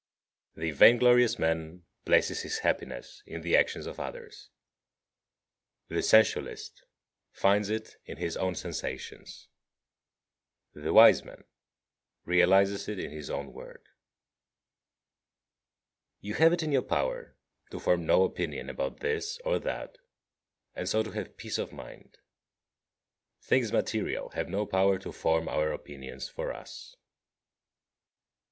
[0.55, 0.61] 51.
[0.67, 4.49] The vain glorious man places his happiness in the action of others.
[5.89, 6.83] The sensualist
[7.31, 9.47] finds it in his own sensations.
[10.73, 11.43] The wise man
[12.25, 13.85] realizes it in his own work.
[16.21, 16.27] 52.
[16.29, 17.37] You have it in your power
[17.69, 19.99] to form no opinion about this or that,
[20.73, 22.17] and so to have peace of mind.
[23.39, 26.95] Things material have no power to form our opinions for us.
[27.01, 27.03] 53.